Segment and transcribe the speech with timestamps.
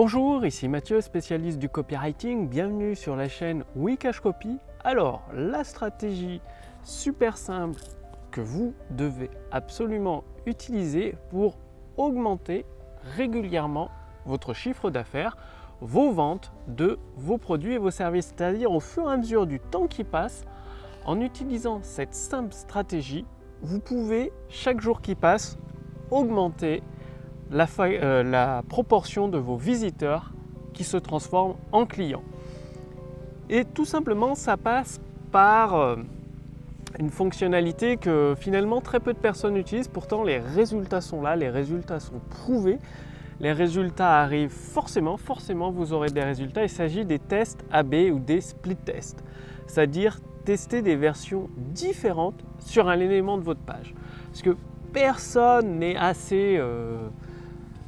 [0.00, 2.48] Bonjour, ici Mathieu, spécialiste du copywriting.
[2.48, 4.58] Bienvenue sur la chaîne Wikash Copy.
[4.84, 6.40] Alors, la stratégie
[6.84, 7.80] super simple
[8.30, 11.58] que vous devez absolument utiliser pour
[11.96, 12.64] augmenter
[13.16, 13.90] régulièrement
[14.24, 15.36] votre chiffre d'affaires,
[15.80, 18.32] vos ventes de vos produits et vos services.
[18.36, 20.44] C'est-à-dire au fur et à mesure du temps qui passe,
[21.06, 23.26] en utilisant cette simple stratégie,
[23.62, 25.58] vous pouvez chaque jour qui passe
[26.12, 26.84] augmenter
[27.50, 30.32] la, euh, la proportion de vos visiteurs
[30.74, 32.22] qui se transforment en clients.
[33.50, 35.00] Et tout simplement, ça passe
[35.32, 35.96] par euh,
[36.98, 39.88] une fonctionnalité que finalement très peu de personnes utilisent.
[39.88, 42.78] Pourtant, les résultats sont là, les résultats sont prouvés.
[43.40, 46.64] Les résultats arrivent forcément, forcément vous aurez des résultats.
[46.64, 49.22] Il s'agit des tests AB ou des split tests,
[49.66, 53.94] c'est-à-dire tester des versions différentes sur un élément de votre page.
[54.26, 54.56] Parce que
[54.92, 57.08] personne n'est assez euh,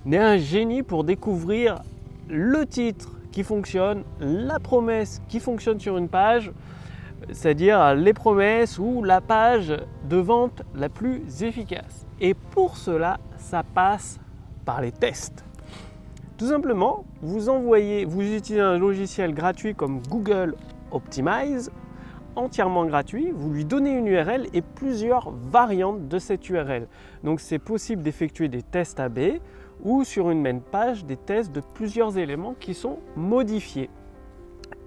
[0.05, 1.83] n'est un génie pour découvrir
[2.29, 6.53] le titre qui fonctionne, la promesse qui fonctionne sur une page,
[7.33, 9.77] c'est-à-dire les promesses ou la page
[10.09, 12.07] de vente la plus efficace.
[12.21, 14.19] Et pour cela, ça passe
[14.65, 15.45] par les tests.
[16.39, 20.55] Tout simplement, vous envoyez, vous utilisez un logiciel gratuit comme Google
[20.91, 21.71] Optimize,
[22.37, 26.87] entièrement gratuit, vous lui donnez une URL et plusieurs variantes de cette URL.
[27.25, 29.19] Donc c'est possible d'effectuer des tests AB
[29.83, 33.91] ou sur une même page des tests de plusieurs éléments qui sont modifiés.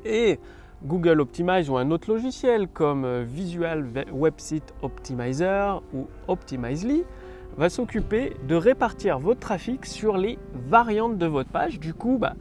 [0.05, 0.39] Et
[0.83, 7.03] Google Optimize ou un autre logiciel comme euh, Visual Website Optimizer ou Optimizely
[7.55, 11.79] va s'occuper de répartir votre trafic sur les variantes de votre page.
[11.79, 12.33] Du coup, bah,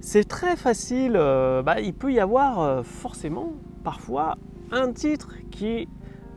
[0.00, 1.12] c'est très facile.
[1.16, 3.52] Euh, bah, il peut y avoir euh, forcément
[3.84, 4.36] parfois
[4.72, 5.88] un titre qui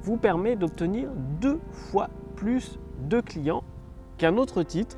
[0.03, 1.09] vous permet d'obtenir
[1.41, 3.63] deux fois plus de clients
[4.17, 4.97] qu'un autre titre.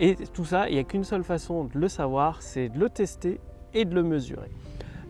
[0.00, 2.88] Et tout ça, il n'y a qu'une seule façon de le savoir, c'est de le
[2.88, 3.40] tester
[3.74, 4.50] et de le mesurer.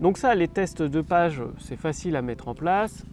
[0.00, 3.04] Donc ça, les tests de page, c'est facile à mettre en place.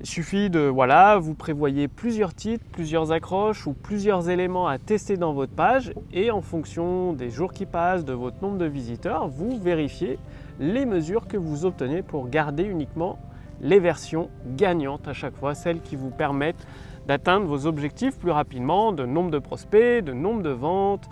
[0.00, 5.16] Il suffit de, voilà, vous prévoyez plusieurs titres, plusieurs accroches ou plusieurs éléments à tester
[5.16, 9.26] dans votre page et en fonction des jours qui passent, de votre nombre de visiteurs,
[9.28, 10.18] vous vérifiez
[10.60, 13.18] les mesures que vous obtenez pour garder uniquement
[13.62, 16.66] les versions gagnantes à chaque fois, celles qui vous permettent
[17.06, 21.08] d'atteindre vos objectifs plus rapidement, de nombre de prospects, de nombre de ventes,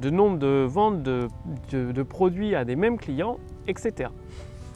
[0.00, 4.10] de nombre de ventes de, produits à des mêmes clients, etc.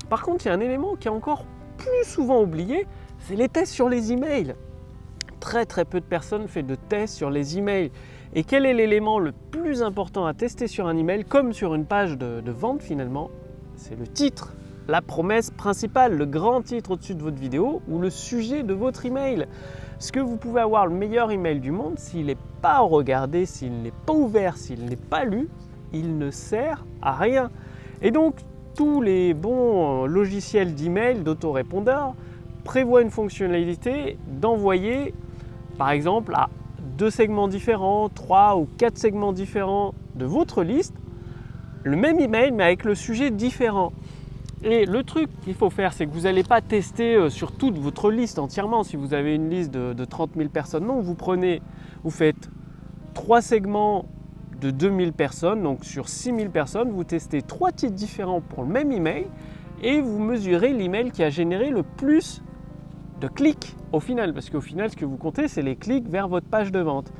[0.08, 1.44] Par contre, il y a un élément qui est encore
[1.76, 2.86] plus souvent oublié,
[3.20, 4.54] c'est les tests sur les emails.
[5.40, 7.90] Très très peu de personnes font de tests sur les emails.
[8.34, 11.86] Et quel est l'élément le plus important à tester sur un email, comme sur une
[11.86, 13.30] page de vente finalement?
[13.76, 14.54] C'est le titre,
[14.90, 19.06] la promesse principale, le grand titre au-dessus de votre vidéo ou le sujet de votre
[19.06, 19.46] email.
[19.92, 23.82] Parce que vous pouvez avoir le meilleur email du monde, s'il n'est pas regardé, s'il
[23.82, 25.48] n'est pas ouvert, s'il n'est pas lu,
[25.92, 27.50] il ne sert à rien.
[28.02, 28.34] Et donc,
[28.74, 32.14] tous les bons logiciels d'email, d'autorépondeur,
[32.64, 35.14] prévoit une fonctionnalité d'envoyer,
[35.78, 36.48] par exemple, à
[36.98, 40.96] deux segments différents, trois ou quatre segments différents de votre liste,
[41.84, 43.92] le même email mais avec le sujet différent.
[44.62, 47.78] Et le truc qu'il faut faire, c'est que vous n'allez pas tester euh, sur toute
[47.78, 48.82] votre liste entièrement.
[48.82, 51.62] Si vous avez une liste de, de 30 000 personnes, non, vous prenez,
[52.04, 52.50] vous faites
[53.14, 54.04] trois segments
[54.60, 58.92] de 2000 personnes, donc sur 6000 personnes, vous testez trois titres différents pour le même
[58.92, 59.26] email
[59.82, 62.42] et vous mesurez l'email qui a généré le plus
[63.22, 66.28] de clics au final, parce qu'au final, ce que vous comptez, c'est les clics vers
[66.28, 67.12] votre page de vente.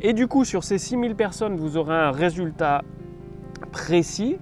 [0.00, 2.82] Et du coup, sur ces 6000 personnes, vous aurez un résultat
[3.72, 4.36] précis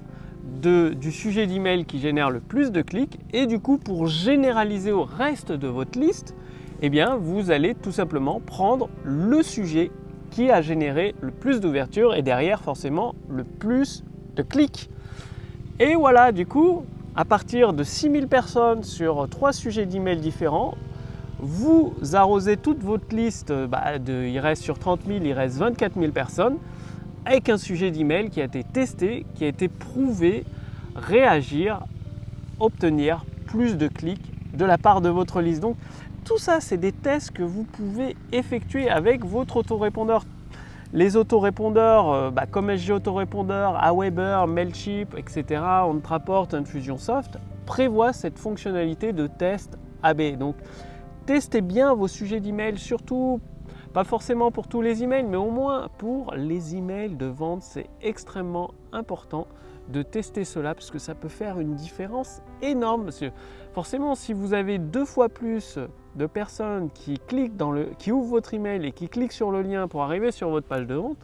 [0.62, 3.18] du sujet d'email qui génère le plus de clics.
[3.32, 6.34] Et du coup, pour généraliser au reste de votre liste,
[6.82, 9.90] eh bien, vous allez tout simplement prendre le sujet
[10.30, 14.04] qui a généré le plus d'ouverture et derrière, forcément, le plus
[14.36, 14.90] de clics.
[15.80, 16.84] Et voilà, du coup,
[17.16, 20.74] à partir de 6000 personnes sur trois sujets d'email différents,
[21.38, 26.12] vous arrosez toute votre liste, bah, il reste sur 30 000, il reste 24 000
[26.12, 26.56] personnes,
[27.24, 30.44] avec un sujet d'email qui a été testé, qui a été prouvé,
[30.94, 31.80] réagir,
[32.60, 35.60] obtenir plus de clics de la part de votre liste.
[35.60, 35.76] Donc
[36.24, 40.24] tout ça, c'est des tests que vous pouvez effectuer avec votre autorépondeur.
[40.92, 49.12] Les autorépondeurs, euh, bah, comme SG Autorépondeur, Aweber, Mailchimp, etc., OnTraport, Infusionsoft, prévoient cette fonctionnalité
[49.12, 50.36] de test AB.
[50.38, 50.54] Donc
[51.26, 53.40] testez bien vos sujets d'email, surtout
[53.94, 57.86] pas forcément pour tous les emails, mais au moins pour les emails de vente, c'est
[58.02, 59.46] extrêmement important
[59.88, 63.04] de tester cela parce que ça peut faire une différence énorme.
[63.04, 63.30] Parce que
[63.72, 65.78] forcément, si vous avez deux fois plus
[66.16, 69.62] de personnes qui cliquent dans le, qui ouvrent votre email et qui cliquent sur le
[69.62, 71.18] lien pour arriver sur votre page de vente,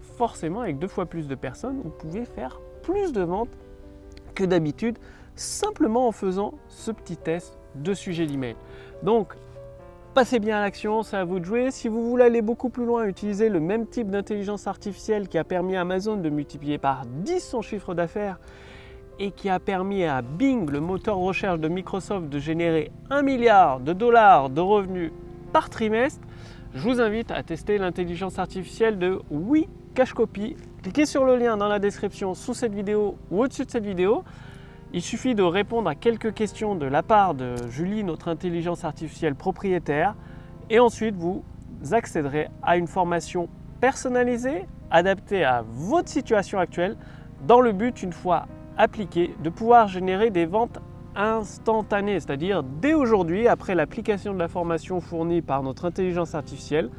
[0.00, 3.58] forcément avec deux fois plus de personnes, vous pouvez faire plus de ventes
[4.36, 4.96] que d'habitude
[5.34, 8.54] simplement en faisant ce petit test de sujet d'email.
[9.02, 9.34] Donc,
[10.12, 11.70] passez bien à l'action, c'est à vous de jouer.
[11.70, 15.44] Si vous voulez aller beaucoup plus loin, utiliser le même type d'intelligence artificielle qui a
[15.44, 18.38] permis à Amazon de multiplier par 10 son chiffre d'affaires
[19.18, 23.80] et qui a permis à Bing, le moteur recherche de Microsoft, de générer 1 milliard
[23.80, 25.12] de dollars de revenus
[25.52, 26.20] par trimestre,
[26.74, 30.56] je vous invite à tester l'intelligence artificielle de Oui Cache Copy.
[30.82, 34.24] Cliquez sur le lien dans la description sous cette vidéo ou au-dessus de cette vidéo.
[34.94, 39.34] Il suffit de répondre à quelques questions de la part de Julie, notre intelligence artificielle
[39.34, 40.14] propriétaire,
[40.68, 41.42] et ensuite vous
[41.92, 43.48] accéderez à une formation
[43.80, 46.98] personnalisée, adaptée à votre situation actuelle,
[47.46, 48.46] dans le but, une fois
[48.76, 50.78] appliquée, de pouvoir générer des ventes
[51.16, 56.90] instantanées, c'est-à-dire dès aujourd'hui, après l'application de la formation fournie par notre intelligence artificielle,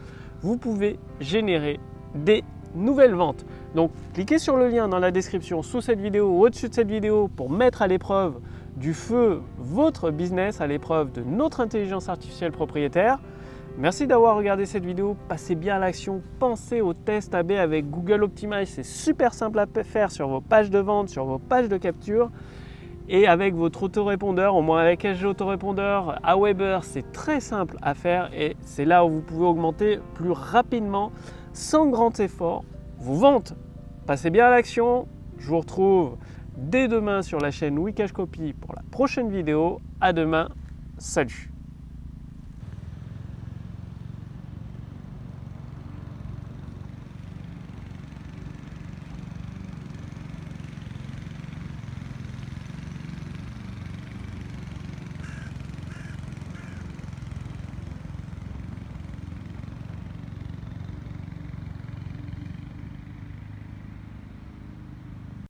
[0.42, 1.80] vous pouvez générer
[2.16, 2.44] des
[2.75, 3.46] nouvelles ventes.
[3.75, 6.90] Donc cliquez sur le lien dans la description sous cette vidéo ou au-dessus de cette
[6.90, 8.40] vidéo pour mettre à l'épreuve
[8.75, 13.20] du feu votre business, à l'épreuve de notre intelligence artificielle propriétaire.
[13.78, 18.24] Merci d'avoir regardé cette vidéo, passez bien à l'action, pensez au test AB avec Google
[18.24, 21.78] Optimize, c'est super simple à faire sur vos pages de vente, sur vos pages de
[21.78, 22.30] capture.
[23.10, 28.30] Et avec votre autorépondeur, au moins avec SG Autorépondeur, Aweber, c'est très simple à faire
[28.34, 31.12] et c'est là où vous pouvez augmenter plus rapidement,
[31.54, 32.64] sans grand effort,
[32.98, 33.54] vos ventes.
[34.06, 35.08] Passez bien à l'action,
[35.38, 36.18] je vous retrouve
[36.58, 39.80] dès demain sur la chaîne Wikash Copy pour la prochaine vidéo.
[40.02, 40.50] À demain,
[40.98, 41.53] salut